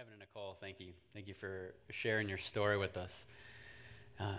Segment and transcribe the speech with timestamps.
[0.00, 0.94] Kevin and Nicole, thank you.
[1.12, 3.24] Thank you for sharing your story with us.
[4.18, 4.32] Uh,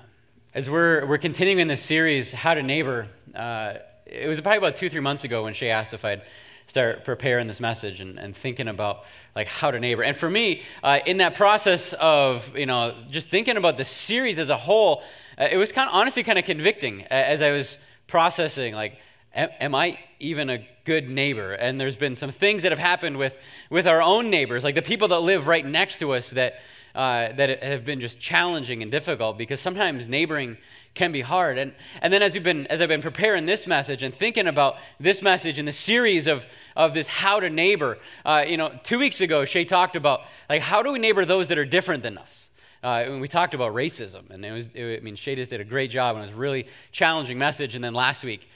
[0.56, 3.76] as we're, we're continuing in this series, How to Neighbor, uh,
[4.08, 6.24] it was probably about two, three months ago when she asked if I'd
[6.66, 9.04] start preparing this message and, and thinking about
[9.36, 10.02] like how to neighbor.
[10.02, 14.40] And for me, uh, in that process of, you know, just thinking about the series
[14.40, 15.04] as a whole,
[15.38, 18.98] uh, it was kind of honestly kind of convicting as I was processing, like,
[19.36, 21.54] am, am I even a good neighbor.
[21.54, 23.38] And there's been some things that have happened with,
[23.70, 26.56] with our own neighbors, like the people that live right next to us that,
[26.96, 30.58] uh, that have been just challenging and difficult because sometimes neighboring
[30.94, 31.58] can be hard.
[31.58, 34.76] And, and then as, we've been, as I've been preparing this message and thinking about
[35.00, 39.00] this message and the series of, of this how to neighbor, uh, you know, two
[39.00, 42.18] weeks ago, Shay talked about like how do we neighbor those that are different than
[42.18, 42.50] us?
[42.84, 45.64] Uh, we talked about racism, and it was, it, I mean, Shay just did a
[45.64, 47.76] great job, and it was a really challenging message.
[47.76, 48.50] And then last week,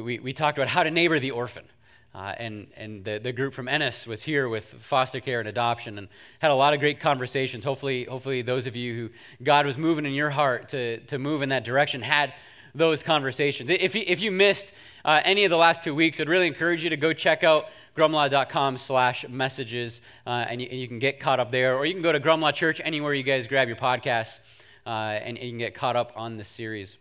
[0.00, 1.64] we, we talked about how to neighbor the orphan.
[2.14, 5.98] Uh, and and the, the group from Ennis was here with foster care and adoption
[5.98, 7.62] and had a lot of great conversations.
[7.62, 9.10] Hopefully, hopefully those of you who
[9.44, 12.32] God was moving in your heart to, to move in that direction had
[12.74, 13.68] those conversations.
[13.70, 14.72] If you, if you missed
[15.04, 17.66] uh, any of the last two weeks, I'd really encourage you to go check out
[17.96, 21.76] grumlaw.com slash messages uh, and, you, and, you, can get caught up there.
[21.76, 24.40] Or you can go to Grumlaw Church, anywhere you guys grab your podcasts,
[24.86, 26.98] uh, and, and you can get caught up on the series.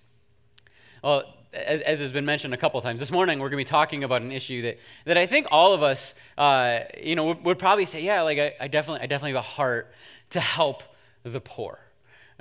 [1.03, 3.69] Well, as, as, has been mentioned a couple times, this morning we're going to be
[3.69, 7.45] talking about an issue that, that I think all of us, uh, you know, would,
[7.45, 9.91] would, probably say, yeah, like I, I, definitely, I definitely have a heart
[10.31, 10.83] to help
[11.23, 11.79] the poor.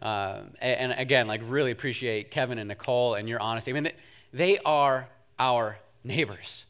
[0.01, 3.71] Uh, and, and, again, like really appreciate Kevin and Nicole and your honesty.
[3.71, 3.95] I mean, they,
[4.33, 6.67] they are our neighbors.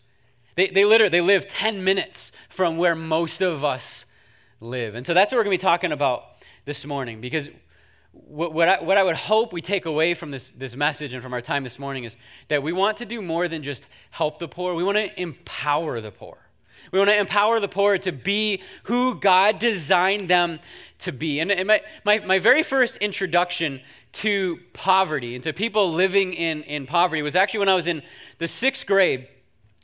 [0.55, 4.05] They, they literally, they live 10 minutes from where most of us
[4.61, 4.95] live.
[4.95, 6.25] And so that's what we're going to be talking about
[6.65, 7.49] this morning because
[8.15, 11.23] what, what, I, what I would hope we take away from this, this message and
[11.23, 12.17] from our time this morning is
[12.49, 14.75] that we want to do more than just help the poor.
[14.75, 16.39] We want to empower the poor.
[16.93, 20.61] We want to empower the poor to be who God designed them
[21.01, 21.41] to be.
[21.41, 23.81] And, and my, my, my very first introduction
[24.13, 28.03] to poverty and to people living in, in poverty was actually when I was in
[28.39, 29.29] the sixth grade.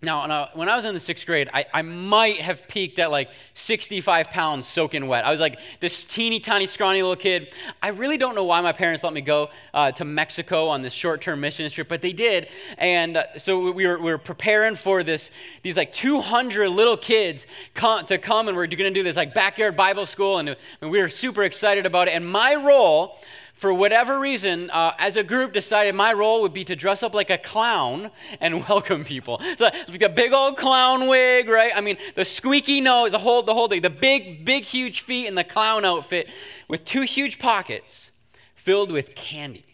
[0.03, 3.29] Now, when I was in the sixth grade, I, I might have peaked at like
[3.53, 5.27] 65 pounds soaking wet.
[5.27, 7.55] I was like this teeny tiny, scrawny little kid.
[7.83, 10.95] I really don't know why my parents let me go uh, to Mexico on this
[10.95, 12.49] short term mission trip, but they did.
[12.79, 15.31] And uh, so we were, we were preparing for this,
[15.63, 19.35] these like 200 little kids come, to come, and we're going to do this like
[19.35, 20.39] backyard Bible school.
[20.39, 22.13] And, and we were super excited about it.
[22.13, 23.19] And my role
[23.61, 27.13] for whatever reason, uh, as a group, decided my role would be to dress up
[27.13, 28.11] like a clown
[28.41, 29.39] and welcome people.
[29.59, 31.71] So like a big old clown wig, right?
[31.77, 35.27] I mean, the squeaky nose, the whole, the whole thing, the big, big, huge feet
[35.27, 36.31] in the clown outfit
[36.69, 38.13] with two huge pockets
[38.55, 39.67] filled with candy.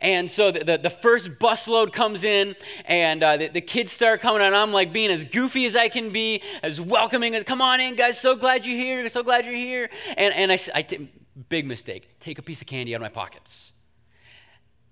[0.00, 4.20] And so the, the, the, first busload comes in, and uh, the, the, kids start
[4.20, 7.62] coming, and I'm like being as goofy as I can be, as welcoming as, come
[7.62, 9.88] on in, guys, so glad you're here, so glad you're here.
[10.18, 11.08] And, and I, I,
[11.48, 12.08] big mistake.
[12.20, 13.72] Take a piece of candy out of my pockets.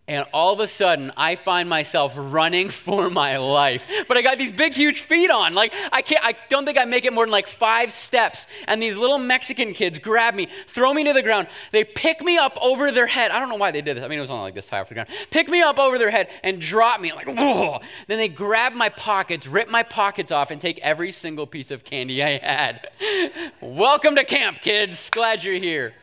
[0.09, 3.87] And all of a sudden, I find myself running for my life.
[4.07, 5.55] But I got these big, huge feet on.
[5.55, 8.47] Like, I can't, I don't think I make it more than like five steps.
[8.69, 11.49] And these little Mexican kids grab me, throw me to the ground.
[11.73, 13.33] They pick me up over their head.
[13.33, 14.05] I don't know why they did this.
[14.05, 15.09] I mean, it was only like this high off the ground.
[15.31, 17.12] Pick me up over their head and drop me.
[17.12, 17.81] Like, whoa.
[18.06, 21.83] Then they grab my pockets, rip my pockets off, and take every single piece of
[21.83, 22.89] candy I had.
[23.61, 25.11] Welcome to camp, kids.
[25.11, 25.95] Glad you're here.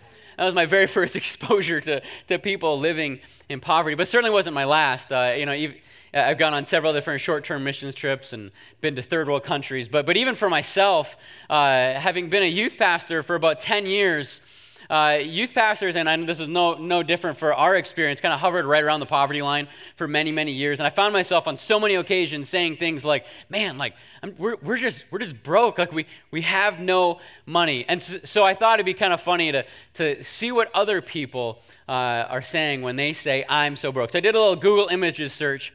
[0.44, 4.54] That was my very first exposure to, to people living in poverty, but certainly wasn't
[4.54, 5.10] my last.
[5.10, 8.52] Uh, you know, uh, I've gone on several different short-term missions trips and
[8.82, 9.88] been to third world countries.
[9.88, 11.16] But, but even for myself,
[11.50, 14.42] uh, having been a youth pastor for about 10 years,
[14.90, 18.34] uh, youth pastors, and I know this is no, no different for our experience, kind
[18.34, 20.80] of hovered right around the poverty line for many, many years.
[20.80, 24.56] And I found myself on so many occasions saying things like, man, like, I'm, we're,
[24.62, 25.78] we're, just, we're just broke.
[25.78, 27.86] Like, we, we have no money.
[27.88, 31.02] And so, so I thought it'd be kind of funny to, to see what other
[31.02, 34.12] people uh, are saying when they say, I'm so broke.
[34.12, 35.74] So I did a little Google Images search.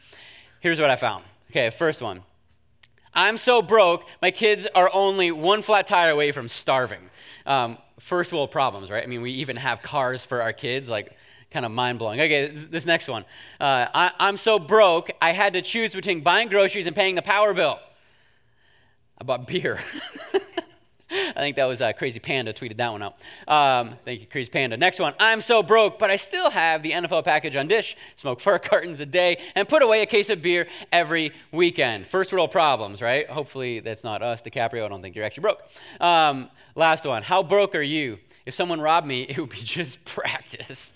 [0.61, 1.25] Here's what I found.
[1.51, 2.23] Okay, first one.
[3.15, 7.11] I'm so broke, my kids are only one flat tire away from starving.
[7.49, 9.03] Um, first world problems, right?
[9.03, 11.17] I mean, we even have cars for our kids, like
[11.51, 12.21] kind of mind blowing.
[12.21, 13.25] Okay, this next one.
[13.59, 17.23] Uh, I, I'm so broke, I had to choose between buying groceries and paying the
[17.23, 17.79] power bill.
[19.21, 19.81] I bought beer.
[21.11, 23.17] I think that was uh, Crazy Panda tweeted that one out.
[23.47, 24.77] Um, thank you, Crazy Panda.
[24.77, 25.15] Next one.
[25.19, 29.01] I'm so broke, but I still have the NFL package on dish, smoke four cartons
[29.01, 32.07] a day, and put away a case of beer every weekend.
[32.07, 33.29] First world problems, right?
[33.29, 34.85] Hopefully that's not us, DiCaprio.
[34.85, 35.63] I don't think you're actually broke.
[36.01, 37.23] Um, last one.
[37.23, 38.19] How broke are you?
[38.45, 40.93] If someone robbed me, it would be just practice.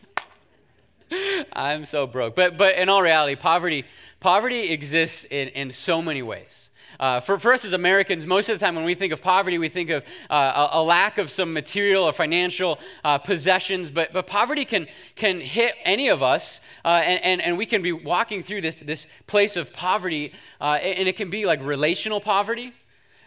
[1.52, 2.34] I'm so broke.
[2.34, 3.84] But, but in all reality, poverty,
[4.20, 6.68] poverty exists in, in so many ways.
[7.00, 9.58] Uh, for, for us as Americans, most of the time when we think of poverty,
[9.58, 13.90] we think of uh, a, a, lack of some material or financial uh, possessions.
[13.90, 14.86] But, but poverty can,
[15.16, 18.78] can hit any of us, uh, and, and, and we can be walking through this,
[18.80, 22.72] this place of poverty, uh, and it can be like relational poverty.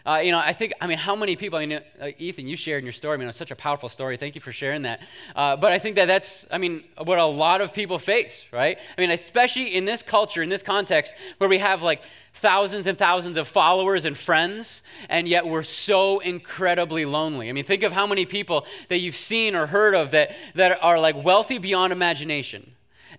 [0.06, 2.56] Uh, you know, I think, I mean, how many people, I mean, uh, Ethan, you
[2.56, 4.16] shared in your story, I mean, it's such a powerful story.
[4.16, 5.00] Thank you for sharing that.
[5.34, 8.78] Uh, but I think that that's, I mean, what a lot of people face, right?
[8.96, 12.02] I mean, especially in this culture, in this context, where we have like
[12.34, 17.48] thousands and thousands of followers and friends, and yet we're so incredibly lonely.
[17.48, 20.78] I mean, think of how many people that you've seen or heard of that, that
[20.84, 22.72] are like wealthy beyond imagination.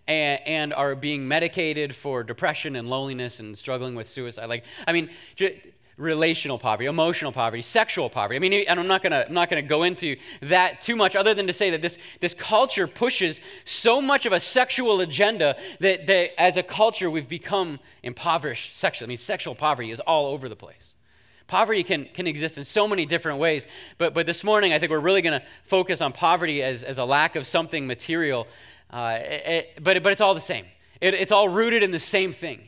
[0.08, 4.46] And, and, are being medicated for depression and loneliness and struggling with suicide.
[4.46, 5.10] Like, I mean,
[5.98, 8.36] relational poverty, emotional poverty, sexual poverty.
[8.36, 11.34] I mean, and I'm not gonna I'm not gonna go into that too much, other
[11.34, 16.08] than to say that this this culture pushes so much of a sexual agenda that,
[16.08, 19.08] that as a culture we've become impoverished sexually.
[19.08, 20.94] I mean, sexual poverty is all over the place.
[21.48, 23.66] Poverty can, can exist in so many different ways,
[23.98, 26.98] but, but this morning I think we're really going to focus on poverty as, as
[26.98, 28.48] a lack of something material,
[28.92, 30.66] uh, it, but, but it's all the same.
[31.00, 32.68] It, it's all rooted in the same thing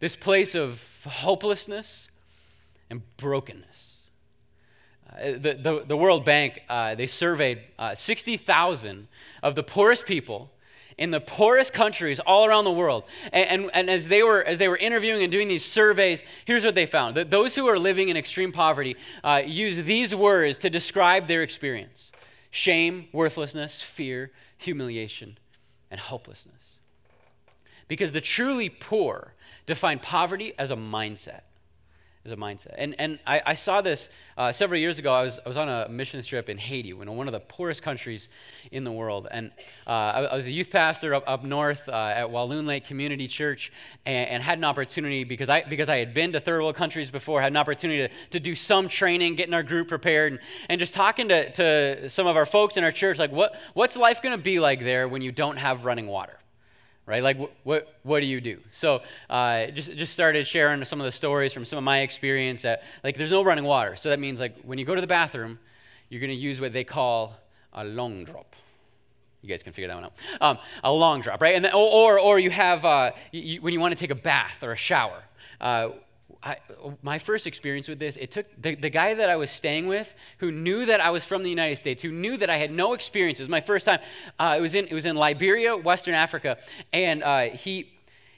[0.00, 2.09] this place of hopelessness,
[2.90, 3.94] and brokenness.
[5.08, 9.08] Uh, the, the, the, World Bank, uh, they surveyed uh, 60,000
[9.42, 10.50] of the poorest people
[10.98, 13.04] in the poorest countries all around the world.
[13.32, 16.64] And, and, and, as, they were, as they were interviewing and doing these surveys, here's
[16.64, 20.58] what they found that those who are living in extreme poverty uh, use these words
[20.60, 22.10] to describe their experience
[22.52, 25.38] shame, worthlessness, fear, humiliation,
[25.90, 26.56] and hopelessness.
[27.88, 29.34] Because the truly poor
[29.66, 31.42] define poverty as a mindset
[32.24, 32.74] is a mindset.
[32.76, 35.10] And, and I, I saw this uh, several years ago.
[35.10, 38.28] I was, I was on a mission trip in Haiti, one of the poorest countries
[38.70, 39.26] in the world.
[39.30, 39.50] And
[39.86, 43.26] uh, I, I, was a youth pastor up, up north uh, at Walloon Lake Community
[43.26, 43.72] Church
[44.04, 47.10] and, and, had an opportunity, because I, because I had been to third world countries
[47.10, 50.78] before, had an opportunity to, to do some training, getting our group prepared, and, and
[50.78, 54.20] just talking to, to some of our folks in our church, like, what, what's life
[54.20, 56.39] going to be like there when you don't have running water?
[57.10, 57.22] Right?
[57.22, 58.60] Like, wh- what, what do you do?
[58.70, 62.62] So, uh, just, just started sharing some of the stories from some of my experience
[62.62, 63.96] that, like, there's no running water.
[63.96, 65.58] So that means, like, when you go to the bathroom,
[66.08, 67.36] you're going to use what they call
[67.72, 68.54] a long drop.
[69.42, 70.12] You guys can figure that one out.
[70.40, 71.56] Um, a long drop, right?
[71.56, 74.62] And then, or, or, you have, uh, you, when you want to take a bath
[74.62, 75.22] or a shower,
[75.60, 75.90] uh,
[76.42, 76.56] I,
[77.02, 80.14] my first experience with this, it took the, the guy that I was staying with,
[80.38, 82.94] who knew that I was from the United States, who knew that I had no
[82.94, 83.40] experience.
[83.40, 84.00] It was my first time.
[84.38, 86.56] Uh, it was in it was in Liberia, Western Africa,
[86.92, 87.92] and uh, he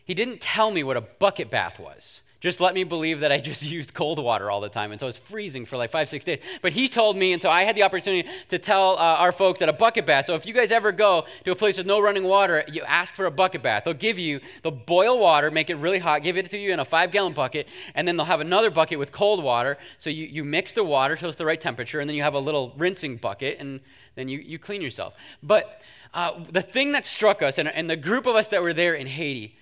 [0.04, 3.38] he didn't tell me what a bucket bath was just let me believe that I
[3.38, 4.90] just used cold water all the time.
[4.90, 6.40] And so I was freezing for like five, six days.
[6.60, 9.62] But he told me, and so I had the opportunity to tell uh, our folks
[9.62, 10.26] at a bucket bath.
[10.26, 13.14] So if you guys ever go to a place with no running water, you ask
[13.14, 13.84] for a bucket bath.
[13.84, 16.80] They'll give you, they'll boil water, make it really hot, give it to you in
[16.80, 19.78] a five gallon bucket, and then they'll have another bucket with cold water.
[19.98, 22.34] So you, you mix the water till it's the right temperature, and then you have
[22.34, 23.78] a little rinsing bucket, and
[24.16, 25.14] then you, you clean yourself.
[25.44, 25.80] But
[26.12, 28.94] uh, the thing that struck us, and, and the group of us that were there
[28.94, 29.56] in Haiti,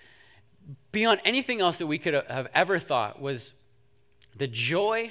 [0.93, 3.53] beyond anything else that we could have ever thought was
[4.37, 5.11] the joy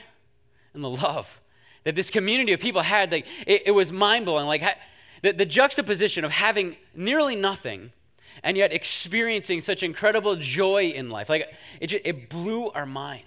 [0.73, 1.41] and the love
[1.83, 3.11] that this community of people had.
[3.11, 4.45] Like, it, it was mind blowing.
[4.45, 4.63] Like
[5.21, 7.91] the, the juxtaposition of having nearly nothing
[8.43, 11.29] and yet experiencing such incredible joy in life.
[11.29, 13.25] Like it, just, it blew our minds.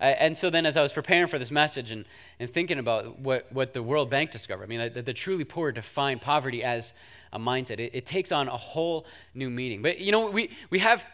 [0.00, 2.04] Uh, and so then, as I was preparing for this message and,
[2.38, 5.72] and thinking about what, what the World Bank discovered, I mean, that, the truly poor
[5.72, 6.92] define poverty as
[7.32, 7.80] a mindset.
[7.80, 9.82] It, it takes on a whole new meaning.
[9.82, 11.04] But, you know, we, we have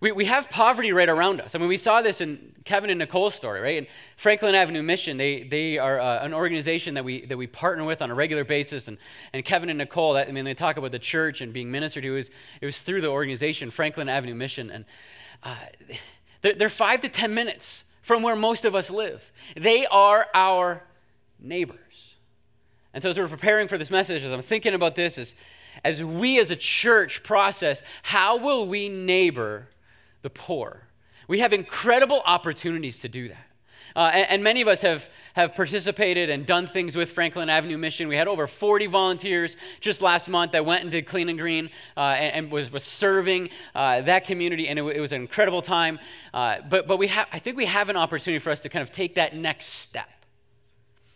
[0.00, 1.54] we, we have poverty right around us.
[1.54, 3.78] I mean, we saw this in Kevin and Nicole's story, right?
[3.78, 7.84] And Franklin Avenue Mission, they, they are uh, an organization that we, that we partner
[7.84, 8.88] with on a regular basis.
[8.88, 8.96] And,
[9.34, 12.04] and Kevin and Nicole, that, I mean, they talk about the church and being ministered
[12.04, 12.12] to.
[12.12, 12.30] It was,
[12.62, 14.70] it was through the organization, Franklin Avenue Mission.
[14.70, 14.84] And
[15.42, 15.56] uh,
[16.40, 19.30] they're, they're five to 10 minutes from where most of us live.
[19.54, 20.82] They are our
[21.38, 22.14] neighbors.
[22.94, 25.34] And so, as we're preparing for this message, as I'm thinking about this, as,
[25.84, 29.68] as we as a church process, how will we neighbor
[30.22, 30.82] the poor.
[31.28, 33.46] We have incredible opportunities to do that.
[33.96, 37.76] Uh, and, and, many of us have, have participated and done things with Franklin Avenue
[37.76, 38.06] Mission.
[38.06, 41.70] We had over 40 volunteers just last month that went and did Clean and Green
[41.96, 45.60] uh, and, and, was, was serving uh, that community, and it, it, was an incredible
[45.60, 45.98] time.
[46.32, 48.82] Uh, but but we have, I think we have an opportunity for us to kind
[48.82, 50.08] of take that next step.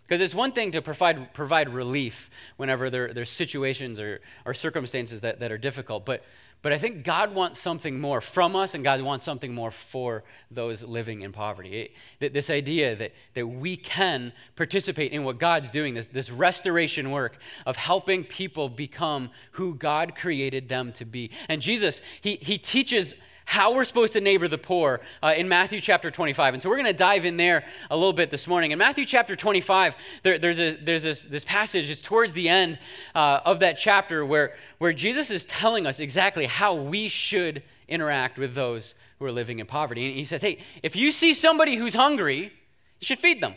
[0.02, 5.22] Because it's one thing to provide, provide relief whenever there, there's situations or, or circumstances
[5.22, 6.22] that, that are difficult, but
[6.64, 10.24] but I think God wants something more from us, and God wants something more for
[10.50, 11.90] those living in poverty.
[12.20, 17.10] It, this idea that, that we can participate in what God's doing, this, this restoration
[17.10, 21.30] work of helping people become who God created them to be.
[21.50, 25.80] And Jesus, he, he teaches how we're supposed to neighbor the poor uh, in Matthew
[25.80, 26.54] chapter 25.
[26.54, 28.70] And so we're going to dive in there a little bit this morning.
[28.70, 32.78] In Matthew chapter 25, there, there's, a, there's this, this passage, it's towards the end
[33.14, 38.38] uh, of that chapter where, where Jesus is telling us exactly how we should interact
[38.38, 40.06] with those who are living in poverty.
[40.06, 42.52] And he says, hey, if you see somebody who's hungry,
[43.00, 43.54] you should feed them.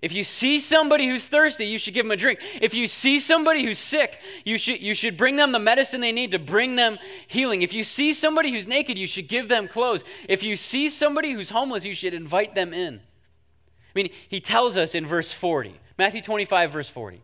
[0.00, 2.38] If you see somebody who's thirsty, you should give them a drink.
[2.60, 6.12] If you see somebody who's sick, you should, you should bring them the medicine they
[6.12, 7.62] need to bring them healing.
[7.62, 10.04] If you see somebody who's naked, you should give them clothes.
[10.28, 12.96] If you see somebody who's homeless, you should invite them in.
[12.96, 17.16] I mean, he tells us in verse 40, Matthew 25, verse 40.
[17.16, 17.22] He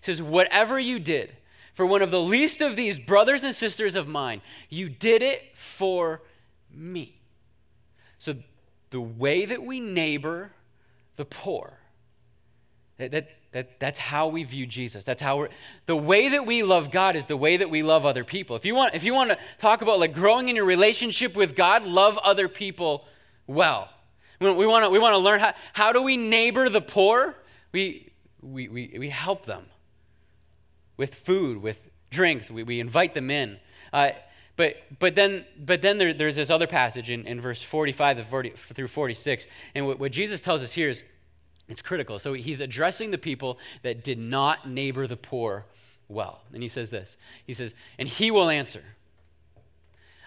[0.00, 1.36] says, Whatever you did
[1.74, 5.56] for one of the least of these brothers and sisters of mine, you did it
[5.56, 6.22] for
[6.72, 7.20] me.
[8.18, 8.34] So
[8.90, 10.52] the way that we neighbor
[11.16, 11.78] the poor,
[12.98, 15.04] that, that, that, that's how we view Jesus.
[15.04, 15.48] That's how we're,
[15.86, 18.56] the way that we love God is the way that we love other people.
[18.56, 21.54] If you want, if you want to talk about like growing in your relationship with
[21.54, 23.04] God, love other people
[23.46, 23.88] well.
[24.40, 27.34] We, we want to we want to learn how, how do we neighbor the poor?
[27.72, 29.66] We, we, we, we help them
[30.96, 32.50] with food, with drinks.
[32.50, 33.58] We, we invite them in.
[33.92, 34.10] Uh,
[34.56, 38.26] but, but then, but then there, there's this other passage in, in verse 45
[38.56, 39.46] through 46.
[39.74, 41.02] And what, what Jesus tells us here is
[41.68, 42.18] it's critical.
[42.18, 45.66] So he's addressing the people that did not neighbor the poor
[46.08, 46.42] well.
[46.52, 48.82] And he says this He says, And he will answer,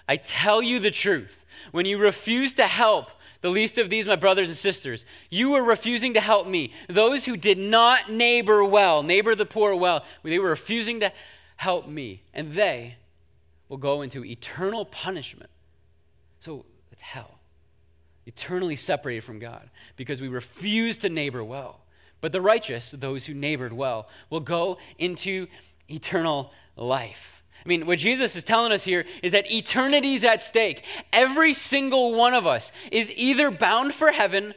[0.08, 1.46] I tell you the truth.
[1.72, 5.64] When you refuse to help the least of these, my brothers and sisters, you were
[5.64, 6.74] refusing to help me.
[6.90, 11.14] Those who did not neighbor well, neighbor the poor well, they were refusing to
[11.58, 12.24] help me.
[12.34, 12.96] And they
[13.70, 15.50] will go into eternal punishment.
[16.40, 17.39] So it's hell
[18.30, 21.80] eternally separated from God because we refuse to neighbor well.
[22.22, 25.48] But the righteous, those who neighbored well, will go into
[25.90, 27.44] eternal life.
[27.66, 30.84] I mean, what Jesus is telling us here is that eternity is at stake.
[31.12, 34.54] Every single one of us is either bound for heaven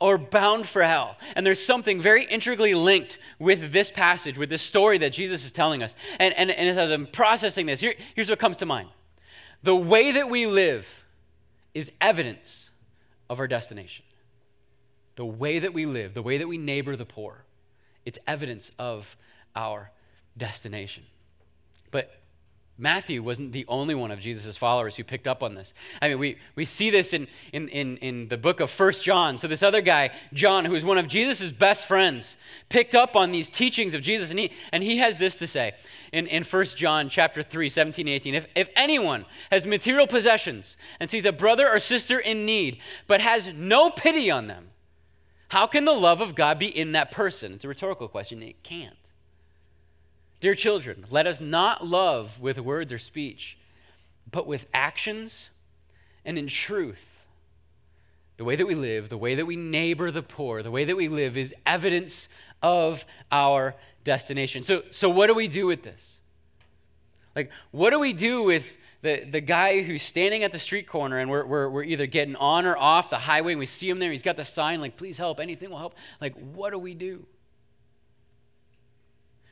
[0.00, 1.16] or bound for hell.
[1.36, 5.52] And there's something very intricately linked with this passage, with this story that Jesus is
[5.52, 5.94] telling us.
[6.18, 8.88] And, and, and as I'm processing this, here, here's what comes to mind
[9.62, 11.04] the way that we live
[11.72, 12.70] is evidence
[13.32, 14.04] of our destination.
[15.16, 17.44] The way that we live, the way that we neighbor the poor,
[18.04, 19.16] it's evidence of
[19.56, 19.90] our
[20.36, 21.04] destination.
[21.90, 22.21] But
[22.78, 25.74] Matthew wasn't the only one of Jesus' followers who picked up on this.
[26.00, 29.36] I mean, we, we see this in, in, in, in the book of First John.
[29.36, 32.38] So, this other guy, John, who was one of Jesus' best friends,
[32.70, 35.74] picked up on these teachings of Jesus, and he, and he has this to say
[36.12, 38.34] in, in 1 John chapter 3, 17 18.
[38.34, 43.20] If, if anyone has material possessions and sees a brother or sister in need, but
[43.20, 44.70] has no pity on them,
[45.48, 47.52] how can the love of God be in that person?
[47.52, 48.42] It's a rhetorical question.
[48.42, 48.96] It can't.
[50.42, 53.56] Dear children, let us not love with words or speech,
[54.28, 55.50] but with actions
[56.24, 57.20] and in truth.
[58.38, 60.96] The way that we live, the way that we neighbor the poor, the way that
[60.96, 62.28] we live is evidence
[62.60, 64.64] of our destination.
[64.64, 66.16] So, so what do we do with this?
[67.36, 71.20] Like, what do we do with the, the guy who's standing at the street corner
[71.20, 74.00] and we're, we're, we're either getting on or off the highway and we see him
[74.00, 75.94] there, he's got the sign like, please help, anything will help.
[76.20, 77.26] Like, what do we do?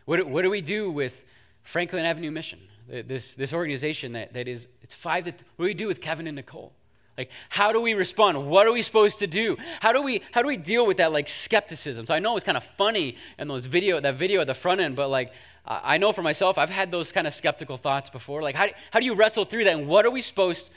[0.04, 1.24] What, what do we do with
[1.62, 2.60] Franklin Avenue Mission?
[2.88, 6.26] This, this organization that, that is, it's five to, what do we do with Kevin
[6.26, 6.72] and Nicole?
[7.16, 8.48] Like, how do we respond?
[8.48, 9.56] What are we supposed to do?
[9.80, 12.06] How do we, how do we deal with that, like, skepticism?
[12.06, 14.80] So I know it's kind of funny in those video, that video at the front
[14.80, 15.32] end, but, like,
[15.66, 18.42] I know for myself, I've had those kind of skeptical thoughts before.
[18.42, 19.76] Like, how, how do you wrestle through that?
[19.76, 20.72] And what are we supposed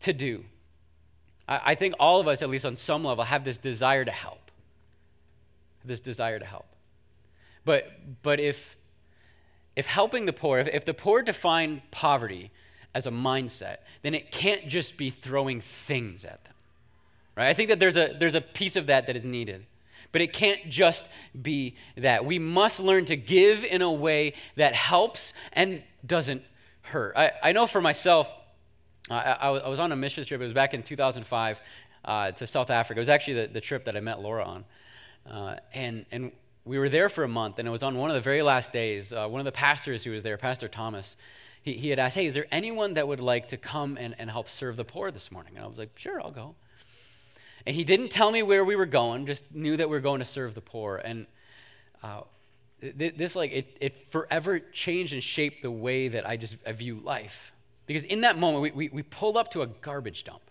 [0.00, 0.44] to do?
[1.46, 4.10] I, I think all of us, at least on some level, have this desire to
[4.10, 4.50] help.
[5.84, 6.66] This desire to help.
[7.68, 8.78] But, but if,
[9.76, 12.50] if helping the poor, if, if the poor define poverty
[12.94, 16.54] as a mindset, then it can't just be throwing things at them.
[17.36, 17.48] Right?
[17.48, 19.66] I think that there's a, there's a piece of that that is needed.
[20.12, 21.10] But it can't just
[21.42, 22.24] be that.
[22.24, 26.44] We must learn to give in a way that helps and doesn't
[26.80, 27.18] hurt.
[27.18, 28.32] I, I know for myself,
[29.10, 30.40] I, I, was on a mission trip.
[30.40, 31.60] It was back in 2005
[32.06, 32.98] uh, to South Africa.
[32.98, 34.64] It was actually the, the trip that I met Laura on.
[35.30, 36.32] Uh, and, and
[36.68, 38.72] we were there for a month, and it was on one of the very last
[38.72, 39.10] days.
[39.10, 41.16] Uh, one of the pastors who was there, Pastor Thomas,
[41.62, 44.30] he, he had asked, Hey, is there anyone that would like to come and, and
[44.30, 45.54] help serve the poor this morning?
[45.56, 46.54] And I was like, Sure, I'll go.
[47.66, 50.20] And he didn't tell me where we were going, just knew that we were going
[50.20, 50.96] to serve the poor.
[51.02, 51.26] And
[52.02, 52.20] uh,
[52.80, 57.00] this, like, it, it forever changed and shaped the way that I just I view
[57.02, 57.52] life.
[57.86, 60.42] Because in that moment, we, we, we pulled up to a garbage dump.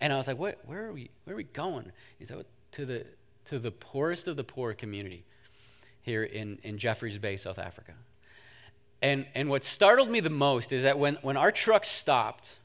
[0.00, 1.90] And I was like, what, where, are we, where are we going?
[2.18, 3.06] He said, to the,
[3.46, 5.24] to the poorest of the poor community
[6.02, 7.92] here in, in Jeffreys Bay, South Africa.
[9.02, 12.56] And, and what startled me the most is that when, when our truck stopped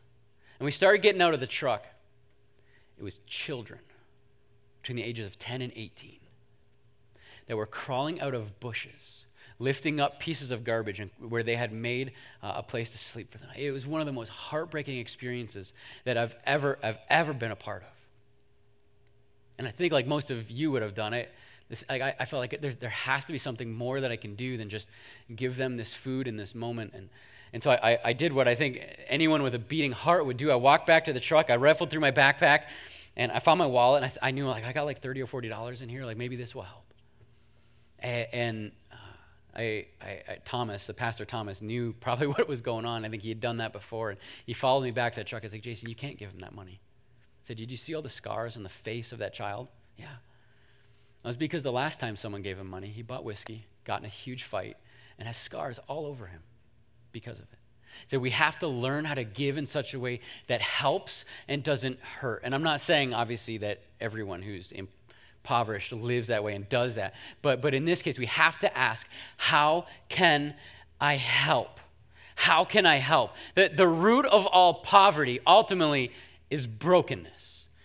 [0.60, 1.86] and we started getting out of the truck,
[2.98, 3.80] it was children
[4.82, 6.20] between the ages of 10 and 18
[7.48, 9.26] that were crawling out of bushes,
[9.58, 13.32] lifting up pieces of garbage and where they had made uh, a place to sleep
[13.32, 13.60] for the night.
[13.60, 15.74] It was one of the most heartbreaking experiences
[16.06, 17.99] that I've ever, I've ever been a part of.
[19.60, 21.30] And I think, like most of you would have done it,
[21.68, 24.58] this, I, I felt like there has to be something more that I can do
[24.58, 24.90] than just
[25.36, 26.94] give them this food in this moment.
[26.96, 27.10] And,
[27.54, 30.50] and so I, I did what I think anyone with a beating heart would do.
[30.50, 32.64] I walked back to the truck, I rifled through my backpack,
[33.18, 35.28] and I found my wallet, and I, I knew like I got like 30 or
[35.28, 36.86] $40 in here, like maybe this will help.
[38.00, 38.96] And, and uh,
[39.58, 43.04] I, I, Thomas, the pastor Thomas, knew probably what was going on.
[43.04, 45.44] I think he had done that before, and he followed me back to that truck.
[45.44, 46.80] I was like, Jason, you can't give him that money.
[47.50, 49.70] Said, Did you see all the scars on the face of that child?
[49.98, 50.06] Yeah.
[51.24, 54.06] That was because the last time someone gave him money, he bought whiskey, got in
[54.06, 54.78] a huge fight,
[55.18, 56.42] and has scars all over him
[57.12, 57.58] because of it.
[58.06, 61.64] So we have to learn how to give in such a way that helps and
[61.64, 62.42] doesn't hurt.
[62.44, 67.16] And I'm not saying, obviously, that everyone who's impoverished lives that way and does that.
[67.42, 70.54] But, but in this case, we have to ask, how can
[71.02, 71.80] I help?
[72.36, 73.32] How can I help?
[73.56, 76.12] The, the root of all poverty ultimately
[76.50, 77.39] is brokenness.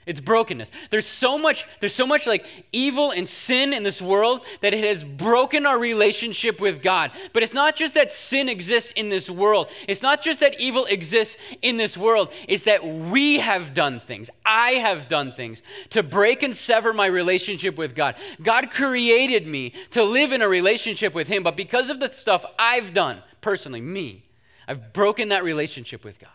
[0.06, 0.70] It's brokenness.
[0.90, 4.84] There's so much, there's so much like evil and sin in this world that it
[4.84, 7.10] has broken our relationship with God.
[7.32, 9.68] But it's not just that sin exists in this world.
[9.88, 12.30] It's not just that evil exists in this world.
[12.48, 14.28] It's that we have done things.
[14.44, 18.14] I have done things to break and sever my relationship with God.
[18.42, 22.44] God created me to live in a relationship with Him, but because of the stuff
[22.58, 24.24] I've done, personally, me,
[24.68, 26.30] I've broken that relationship with God.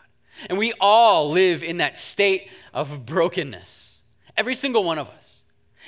[0.48, 3.96] And we all live in that state of brokenness.
[4.36, 5.20] Every single one of us.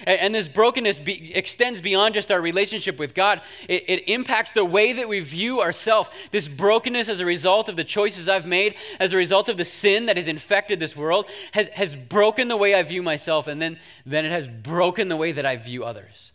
[0.05, 4.65] And, this brokenness be, extends beyond just our relationship with God, it, it impacts the
[4.65, 6.09] way that we view ourselves.
[6.31, 9.65] This brokenness, as a result of the choices I've made, as a result of the
[9.65, 13.61] sin that has infected this world, has, has broken the way I view myself, and
[13.61, 16.33] then, then it has broken the way that I view others.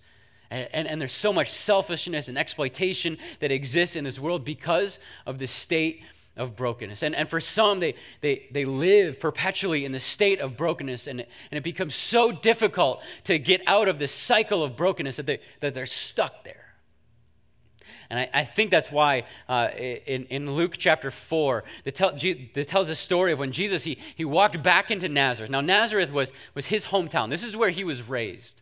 [0.49, 4.99] And, and, and, there's so much selfishness and exploitation that exists in this world because
[5.25, 6.03] of the state
[6.37, 7.03] of brokenness.
[7.03, 11.21] And, and for some, they, they, they live perpetually in the state of brokenness, and
[11.21, 15.25] it, and it becomes so difficult to get out of this cycle of brokenness that,
[15.25, 16.67] they, that they're stuck there.
[18.09, 22.89] And I, I think that's why uh, in, in Luke chapter 4, that, tell, tells
[22.89, 25.51] a story of when Jesus, he, he walked back into Nazareth.
[25.51, 27.29] Now, Nazareth was, was his hometown.
[27.29, 28.61] This is where he was raised.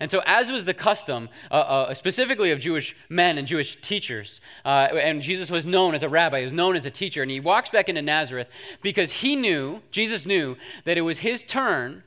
[0.00, 4.40] And so, as was the custom, uh, uh, specifically of Jewish men and Jewish teachers,
[4.64, 7.30] uh, and Jesus was known as a rabbi, he was known as a teacher, and
[7.30, 8.48] he walks back into Nazareth
[8.82, 12.02] because he knew, Jesus knew, that it was his turn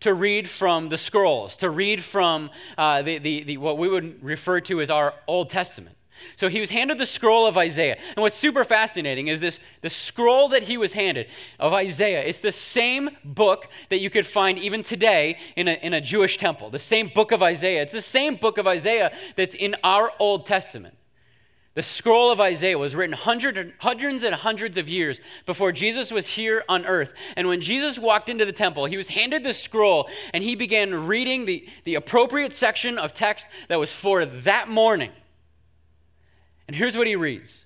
[0.00, 4.22] to read from the scrolls, to read from uh, the, the, the, what we would
[4.22, 5.96] refer to as our Old Testament.
[6.36, 7.96] So he was handed the scroll of Isaiah.
[8.16, 12.22] And what's super fascinating is this the scroll that he was handed of Isaiah.
[12.22, 16.38] It's the same book that you could find even today in a, in a Jewish
[16.38, 16.70] temple.
[16.70, 17.82] The same book of Isaiah.
[17.82, 20.96] It's the same book of Isaiah that's in our Old Testament.
[21.76, 26.64] The scroll of Isaiah was written hundreds and hundreds of years before Jesus was here
[26.70, 27.12] on earth.
[27.36, 31.06] And when Jesus walked into the temple, he was handed the scroll and he began
[31.06, 35.10] reading the, the appropriate section of text that was for that morning.
[36.66, 37.64] And here's what he reads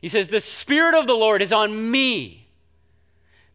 [0.00, 2.48] He says, The Spirit of the Lord is on me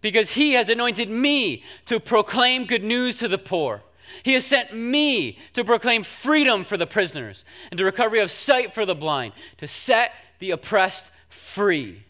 [0.02, 3.82] because he has anointed me to proclaim good news to the poor.
[4.24, 8.74] He has sent me to proclaim freedom for the prisoners and the recovery of sight
[8.74, 12.04] for the blind, to set the oppressed free,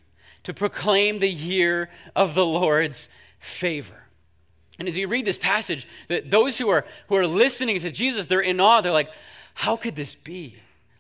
[0.44, 3.08] to proclaim the year of the Lord's
[3.40, 4.04] favor.
[4.78, 8.28] And as you read this passage, that those who are who are listening to Jesus,
[8.28, 8.82] they're in awe.
[8.82, 9.12] They're like,
[9.54, 10.58] how could this be?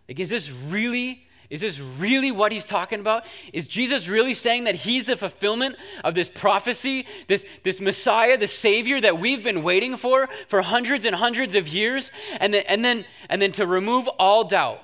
[0.07, 3.25] Like, is this really is this really what he's talking about?
[3.53, 8.47] Is Jesus really saying that he's the fulfillment of this prophecy, this, this Messiah, the
[8.47, 12.11] Savior that we've been waiting for for hundreds and hundreds of years?
[12.39, 14.81] And then, and then, and then to remove all doubt,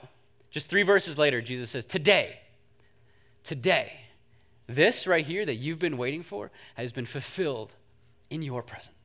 [0.52, 2.40] just three verses later, Jesus says, Today,
[3.44, 3.94] today,
[4.68, 7.74] this right here that you've been waiting for has been fulfilled
[8.30, 9.01] in your presence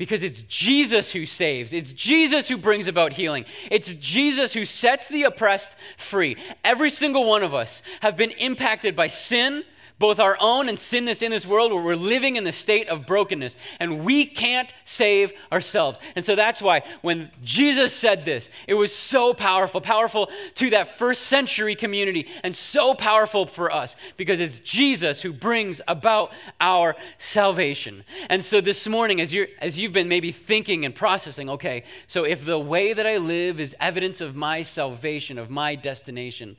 [0.00, 1.74] because it's Jesus who saves.
[1.74, 3.44] It's Jesus who brings about healing.
[3.70, 6.38] It's Jesus who sets the oppressed free.
[6.64, 9.62] Every single one of us have been impacted by sin,
[10.00, 12.88] both our own and sin that's in this world where we're living in the state
[12.88, 16.00] of brokenness and we can't save ourselves.
[16.16, 20.88] And so that's why when Jesus said this, it was so powerful, powerful to that
[20.88, 26.32] first century community and so powerful for us because it's Jesus who brings about
[26.62, 28.02] our salvation.
[28.30, 32.24] And so this morning as you're as you've been maybe thinking and processing, okay, so
[32.24, 36.56] if the way that I live is evidence of my salvation, of my destination,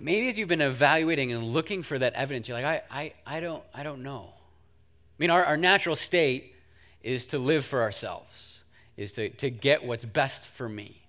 [0.00, 3.40] maybe as you've been evaluating and looking for that evidence, you're like, I, I, I,
[3.40, 4.30] don't, I don't know.
[4.32, 6.54] I mean, our, our natural state
[7.02, 8.58] is to live for ourselves,
[8.96, 11.02] is to, to get what's best for me.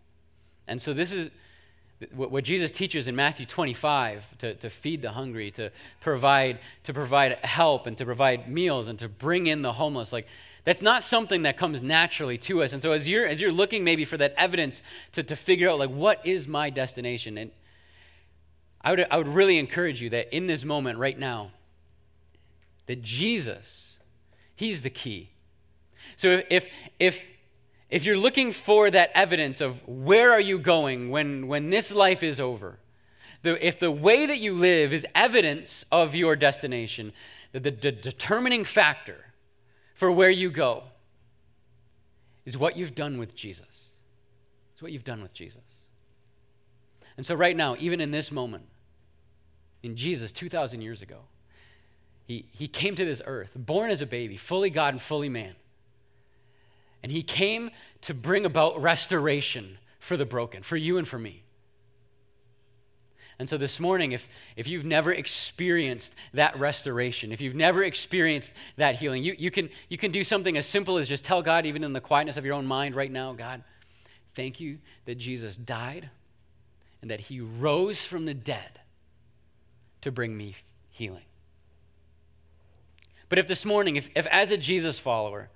[0.68, 1.30] And so this is
[2.14, 6.94] what, what Jesus teaches in Matthew 25 to, to feed the hungry, to provide, to
[6.94, 10.12] provide help and to provide meals and to bring in the homeless.
[10.12, 10.28] Like,
[10.64, 12.74] that's not something that comes naturally to us.
[12.74, 15.80] And so as you're, as you're looking maybe for that evidence to, to figure out,
[15.80, 17.38] like, what is my destination?
[17.38, 17.52] And
[18.84, 21.52] I would, I would really encourage you that in this moment right now,
[22.88, 23.98] that Jesus,
[24.56, 25.30] He's the key.
[26.16, 27.30] So if, if,
[27.90, 32.24] if you're looking for that evidence of where are you going when, when this life
[32.24, 32.80] is over,
[33.44, 37.12] the, if the way that you live is evidence of your destination,
[37.52, 39.26] the, the, the determining factor
[39.96, 40.84] for where you go
[42.46, 43.90] is what you've done with Jesus.
[44.74, 45.62] It's what you've done with Jesus.
[47.18, 48.66] And so, right now, even in this moment,
[49.84, 51.20] in Jesus 2,000 years ago.
[52.26, 55.56] He, he came to this earth, born as a baby, fully God and fully man.
[57.04, 61.44] And he came to bring about restoration for the broken, for you and for me.
[63.40, 68.54] And so this morning, if, if you've never experienced that restoration, if you've never experienced
[68.78, 71.66] that healing, you, you, can, you can do something as simple as just tell God,
[71.66, 73.64] even in the quietness of your own mind right now, God,
[74.36, 76.12] thank you that Jesus died
[77.02, 78.81] and that he rose from the dead
[80.02, 80.56] to bring me
[80.90, 81.24] healing.
[83.30, 85.50] But if this morning, if, if as a Jesus follower,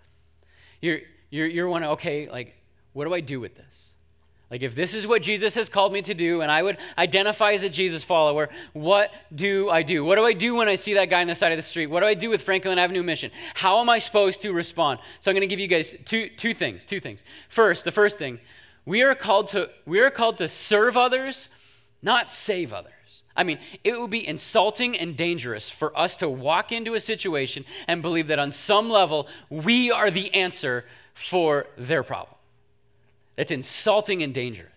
[0.82, 2.56] you're, you're, you're wondering, okay, like,
[2.94, 3.66] what do I do with this?
[4.50, 7.54] Like, if this is what Jesus has called me to do, and I would identify
[7.54, 10.06] as a Jesus follower, what do I do?
[10.06, 11.88] What do I do when I see that guy on the side of the street?
[11.88, 13.32] What do I do with Franklin Avenue Mission?
[13.56, 15.00] How am I supposed to respond?
[15.20, 16.86] So, I'm going to give you guys two, two things.
[16.86, 17.24] Two things.
[17.50, 18.40] First, the first thing,
[18.86, 21.50] we are called to we are called to serve others,
[22.04, 22.94] not save others.
[23.36, 27.66] I mean, it would be insulting and dangerous for us to walk into a situation
[27.88, 32.38] and believe that on some level we are the answer for their problem.
[33.36, 34.72] That's insulting and dangerous.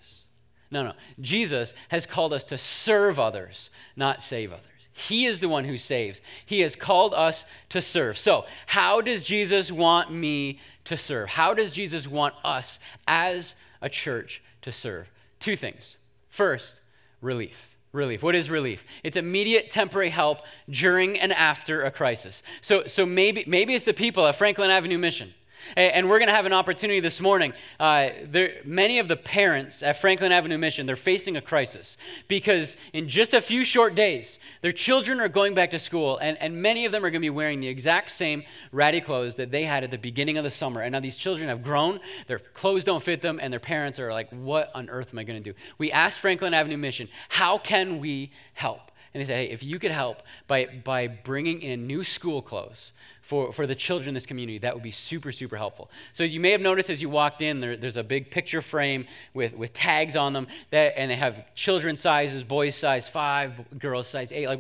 [0.71, 0.93] No, no.
[1.21, 4.65] Jesus has called us to serve others, not save others.
[4.93, 6.21] He is the one who saves.
[6.45, 8.19] He has called us to serve.
[8.19, 11.29] So, how does Jesus want me to serve?
[11.29, 15.09] How does Jesus want us as a church to serve?
[15.39, 15.97] Two things.
[16.29, 16.81] First,
[17.21, 17.78] relief.
[17.99, 18.23] Relief.
[18.23, 18.87] What is relief?
[19.03, 20.39] It's immediate temporary help
[20.71, 22.43] during and after a crisis.
[22.61, 25.35] So, so maybe, maybe it's the people at Franklin Avenue Mission.
[25.77, 27.53] And we're going to have an opportunity this morning.
[27.79, 32.77] Uh, there, many of the parents at Franklin Avenue Mission, they're facing a crisis because
[32.93, 36.61] in just a few short days, their children are going back to school, and, and
[36.63, 38.43] many of them are going to be wearing the exact same
[38.73, 40.81] ratty clothes that they had at the beginning of the summer.
[40.81, 44.13] And now these children have grown, their clothes don't fit them, and their parents are
[44.13, 45.57] like, What on earth am I going to do?
[45.79, 48.91] We asked Franklin Avenue Mission, How can we help?
[49.15, 52.93] And they say, Hey, if you could help by, by bringing in new school clothes,
[53.29, 55.91] for, for the children in this community, that would be super, super helpful.
[56.15, 59.07] So you may have noticed as you walked in, there, there's a big picture frame
[59.35, 64.09] with, with tags on them, that, and they have children's sizes, boys size five, girls
[64.09, 64.47] size eight.
[64.47, 64.59] Like,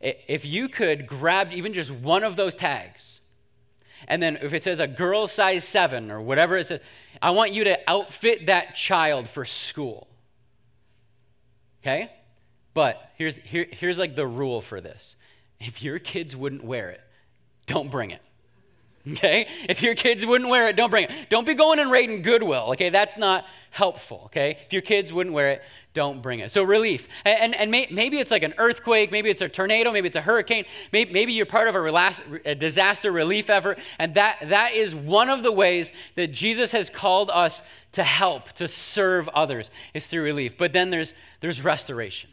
[0.00, 3.18] if you could grab even just one of those tags,
[4.06, 6.80] and then if it says a girl size seven or whatever it says,
[7.20, 10.06] I want you to outfit that child for school.
[11.82, 12.12] Okay?
[12.74, 15.16] But here's, here, here's like the rule for this.
[15.58, 17.00] If your kids wouldn't wear it,
[17.68, 18.20] don't bring it.
[19.12, 19.46] Okay?
[19.68, 21.12] If your kids wouldn't wear it, don't bring it.
[21.28, 22.72] Don't be going and raiding Goodwill.
[22.72, 22.90] Okay?
[22.90, 24.22] That's not helpful.
[24.26, 24.58] Okay?
[24.66, 25.62] If your kids wouldn't wear it,
[25.94, 26.50] don't bring it.
[26.50, 27.08] So, relief.
[27.24, 30.16] And, and, and may, maybe it's like an earthquake, maybe it's a tornado, maybe it's
[30.16, 33.78] a hurricane, maybe, maybe you're part of a, relax, a disaster relief effort.
[33.98, 38.52] And that, that is one of the ways that Jesus has called us to help,
[38.52, 40.58] to serve others, is through relief.
[40.58, 42.30] But then there's, there's restoration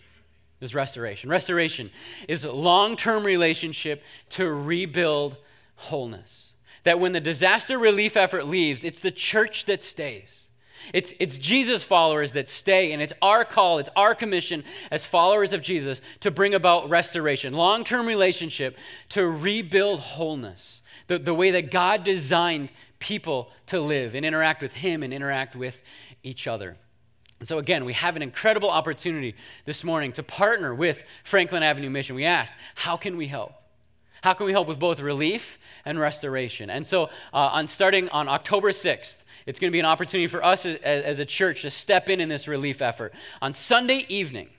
[0.66, 1.30] is restoration.
[1.30, 1.90] Restoration
[2.28, 5.38] is a long term relationship to rebuild
[5.76, 6.52] wholeness.
[6.84, 10.48] That when the disaster relief effort leaves, it's the church that stays.
[10.94, 15.54] It's, it's Jesus followers that stay, and it's our call, it's our commission as followers
[15.54, 18.78] of Jesus to bring about restoration, long term relationship
[19.10, 24.74] to rebuild wholeness, the, the way that God designed people to live and interact with
[24.74, 25.82] Him and interact with
[26.24, 26.78] each other.
[27.40, 31.90] And so, again, we have an incredible opportunity this morning to partner with Franklin Avenue
[31.90, 32.16] Mission.
[32.16, 33.54] We asked, how can we help?
[34.24, 36.70] How can we help with both relief and restoration?
[36.70, 40.44] And so, uh, on starting on October 6th, it's going to be an opportunity for
[40.44, 43.14] us as, as a church to step in in this relief effort.
[43.42, 44.50] On Sunday evening,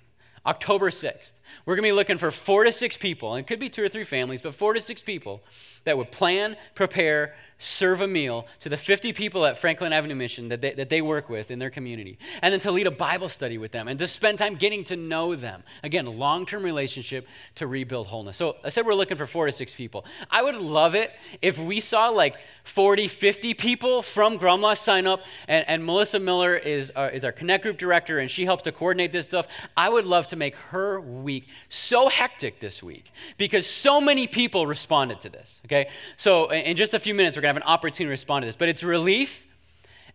[0.44, 1.32] October 6th,
[1.64, 3.82] we're going to be looking for four to six people, and it could be two
[3.82, 5.42] or three families, but four to six people
[5.84, 10.48] that would plan, prepare, serve a meal to the 50 people at Franklin Avenue Mission
[10.48, 13.28] that they, that they work with in their community, and then to lead a Bible
[13.28, 15.62] study with them and to spend time getting to know them.
[15.82, 18.36] Again, long term relationship to rebuild wholeness.
[18.36, 20.04] So I said we're looking for four to six people.
[20.30, 25.20] I would love it if we saw like 40, 50 people from Grumlaw sign up,
[25.48, 28.72] and, and Melissa Miller is, uh, is our Connect Group director, and she helps to
[28.72, 29.46] coordinate this stuff.
[29.76, 34.66] I would love to make her week so hectic this week because so many people
[34.66, 35.88] responded to this, okay?
[36.16, 38.56] So in just a few minutes, we're have an opportunity to respond to this.
[38.56, 39.46] But it's relief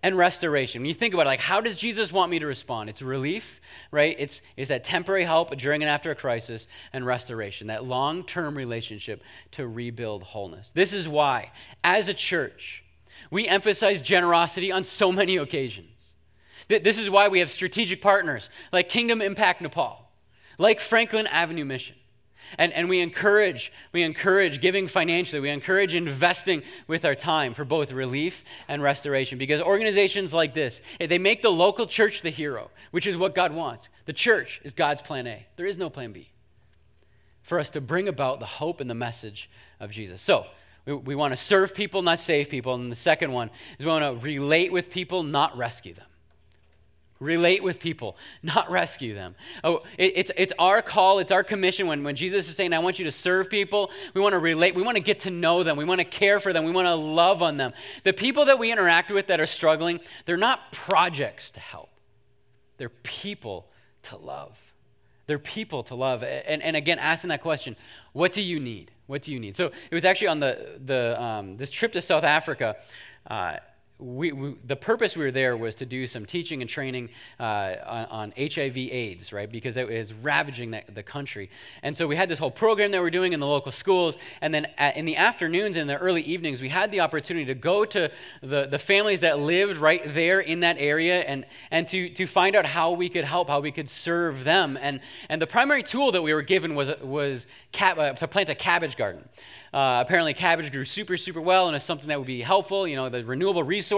[0.03, 0.81] and restoration.
[0.81, 2.89] When you think about it, like, how does Jesus want me to respond?
[2.89, 4.15] It's relief, right?
[4.17, 8.57] It's, it's that temporary help during and after a crisis, and restoration, that long term
[8.57, 10.71] relationship to rebuild wholeness.
[10.71, 11.51] This is why,
[11.83, 12.83] as a church,
[13.29, 15.87] we emphasize generosity on so many occasions.
[16.67, 20.09] This is why we have strategic partners like Kingdom Impact Nepal,
[20.57, 21.95] like Franklin Avenue Mission.
[22.57, 25.39] And, and we encourage, we encourage giving financially.
[25.39, 29.37] We encourage investing with our time for both relief and restoration.
[29.37, 33.35] Because organizations like this, eh, they make the local church the hero, which is what
[33.35, 33.89] God wants.
[34.05, 35.45] The church is God's plan A.
[35.55, 36.29] There is no plan B.
[37.43, 40.21] For us to bring about the hope and the message of Jesus.
[40.21, 40.45] So,
[40.85, 42.73] we, we want to serve people, not save people.
[42.75, 46.05] And the second one is we want to relate with people, not rescue them
[47.21, 49.35] relate with people, not rescue them.
[49.63, 52.79] Oh, it, it's, it's our call, it's our commission when, when Jesus is saying, I
[52.79, 53.91] want you to serve people.
[54.13, 56.41] We want to relate, we want to get to know them, we want to care
[56.41, 57.71] for them, we want to love on them.
[58.03, 61.89] The people that we interact with that are struggling, they're not projects to help,
[62.77, 63.69] they're people
[64.03, 64.57] to love.
[65.27, 66.23] They're people to love.
[66.23, 67.77] And, and again, asking that question,
[68.11, 68.91] what do you need?
[69.07, 69.55] What do you need?
[69.55, 72.75] So it was actually on the, the, um, this trip to South Africa.
[73.27, 73.57] Uh,
[74.01, 77.09] we, we, the purpose we were there was to do some teaching and training
[77.39, 79.49] uh, on, on, HIV AIDS, right?
[79.49, 81.49] Because it was ravaging the, the, country.
[81.83, 84.17] And so we had this whole program that we are doing in the local schools.
[84.41, 87.53] And then at, in the afternoons and the early evenings, we had the opportunity to
[87.53, 88.09] go to
[88.41, 92.55] the, the families that lived right there in that area and, and to, to find
[92.55, 94.77] out how we could help, how we could serve them.
[94.81, 98.49] And, and the primary tool that we were given was, was cab, uh, to plant
[98.49, 99.23] a cabbage garden.
[99.73, 102.97] Uh, apparently, cabbage grew super, super well, and it's something that would be helpful, you
[102.97, 103.90] know, the renewable resource.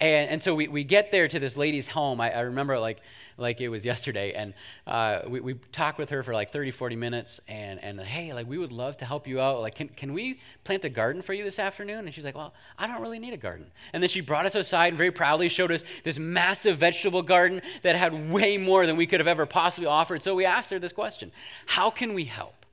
[0.00, 2.20] And, and so we, we get there to this lady's home.
[2.20, 3.00] I, I remember like,
[3.36, 4.32] like it was yesterday.
[4.32, 4.54] And
[4.86, 7.40] uh, we, we talked with her for like 30, 40 minutes.
[7.48, 9.60] And, and hey, like we would love to help you out.
[9.60, 12.04] Like, can, can we plant a garden for you this afternoon?
[12.04, 13.66] And she's like, well, I don't really need a garden.
[13.92, 17.62] And then she brought us outside and very proudly showed us this massive vegetable garden
[17.82, 20.22] that had way more than we could have ever possibly offered.
[20.22, 21.32] So we asked her this question
[21.66, 22.63] How can we help?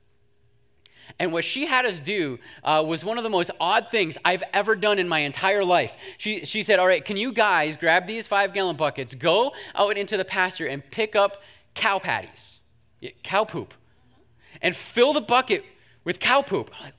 [1.18, 4.42] And what she had us do uh, was one of the most odd things I've
[4.52, 5.96] ever done in my entire life.
[6.18, 9.96] She, she said, All right, can you guys grab these five gallon buckets, go out
[9.96, 11.42] into the pasture and pick up
[11.74, 12.60] cow patties,
[13.22, 13.74] cow poop,
[14.60, 15.64] and fill the bucket
[16.04, 16.70] with cow poop?
[16.78, 16.94] I'm like,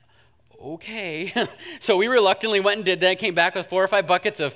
[0.60, 1.32] okay.
[1.80, 4.54] so we reluctantly went and did that, came back with four or five buckets of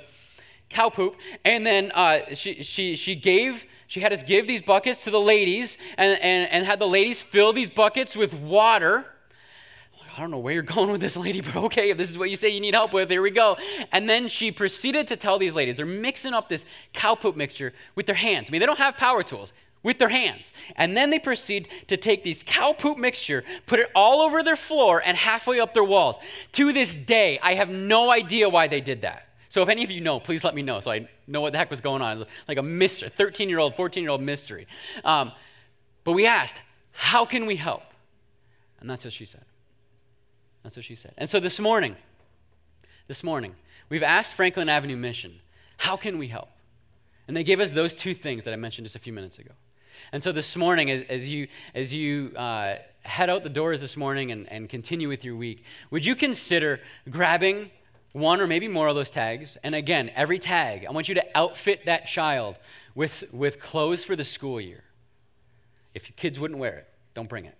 [0.69, 1.15] cow poop.
[1.43, 5.19] And then uh, she, she, she gave, she had us give these buckets to the
[5.19, 9.05] ladies and, and, and had the ladies fill these buckets with water
[10.19, 12.29] I don't know where you're going with this lady, but okay, if this is what
[12.29, 13.57] you say you need help with, here we go.
[13.93, 17.71] And then she proceeded to tell these ladies, they're mixing up this cow poop mixture
[17.95, 18.49] with their hands.
[18.49, 20.51] I mean, they don't have power tools, with their hands.
[20.75, 24.57] And then they proceed to take these cow poop mixture, put it all over their
[24.57, 26.17] floor and halfway up their walls.
[26.53, 29.25] To this day, I have no idea why they did that.
[29.47, 31.59] So if any of you know, please let me know so I know what the
[31.59, 32.25] heck was going on.
[32.49, 34.67] like a mystery, 13 year old, 14 year old mystery.
[35.05, 35.31] Um,
[36.03, 36.59] but we asked,
[36.91, 37.83] how can we help?
[38.81, 39.45] And that's what she said.
[40.69, 41.15] That's what she said.
[41.17, 41.95] And so this morning,
[43.07, 43.55] this morning,
[43.89, 45.39] we've asked Franklin Avenue Mission,
[45.77, 46.49] how can we help?
[47.27, 49.49] And they gave us those two things that I mentioned just a few minutes ago.
[50.11, 53.97] And so this morning, as, as you, as you uh, head out the doors this
[53.97, 57.71] morning and, and continue with your week, would you consider grabbing
[58.11, 59.57] one or maybe more of those tags?
[59.63, 62.59] And again, every tag, I want you to outfit that child
[62.93, 64.83] with, with clothes for the school year.
[65.95, 67.55] If your kids wouldn't wear it, don't bring it?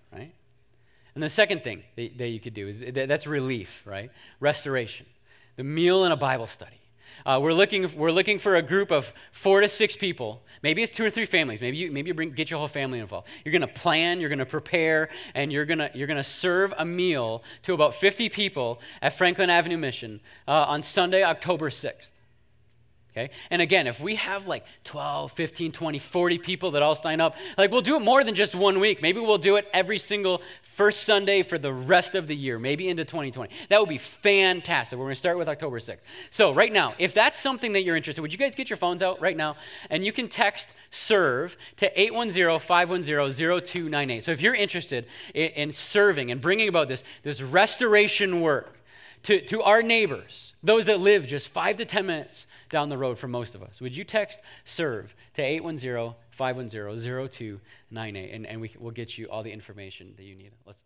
[1.20, 4.10] And the second thing that, that you could do is that's relief, right?
[4.40, 5.06] Restoration.
[5.58, 6.80] The meal and a Bible study.
[7.26, 10.42] Uh, we're, looking, we're looking for a group of four to six people.
[10.64, 11.60] Maybe it's two or three families.
[11.60, 13.28] Maybe you, maybe you bring, get your whole family involved.
[13.44, 16.86] You're going to plan, you're going to prepare, and you're going you're gonna serve a
[16.86, 22.12] meal to about 50 people at Franklin Avenue Mission uh, on Sunday, October 6th.
[23.12, 23.32] Okay?
[23.50, 27.36] And again, if we have like 12, 15, 20, 40 people that all sign up,
[27.58, 29.02] like we'll do it more than just one week.
[29.02, 32.88] Maybe we'll do it every single first Sunday for the rest of the year, maybe
[32.88, 33.52] into 2020.
[33.70, 34.98] That would be fantastic.
[34.98, 35.98] We're going to start with October 6th.
[36.30, 39.02] So, right now, if that's something that you're interested, would you guys get your phones
[39.02, 39.58] out right now?
[39.90, 44.24] And you can text serve to 810-510-0298.
[44.24, 48.79] So, if you're interested in, in serving and bringing about this this restoration work
[49.24, 53.18] to, to our neighbors, those that live just 5 to 10 minutes down the road
[53.18, 53.82] for most of us.
[53.82, 59.44] Would you text serve to 810 510 0298 and, and we, will get you all
[59.44, 60.52] the information that you need.
[60.66, 60.80] Let's